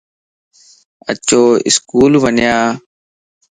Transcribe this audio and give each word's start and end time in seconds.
اچو 1.11 1.41
اسڪول 1.67 2.11
ونيا 2.23 2.57